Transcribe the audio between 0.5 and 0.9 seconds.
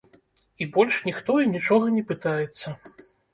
І